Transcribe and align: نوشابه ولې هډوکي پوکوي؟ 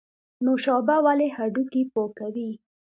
نوشابه 0.45 0.95
ولې 1.05 1.27
هډوکي 1.35 1.83
پوکوي؟ 1.93 2.49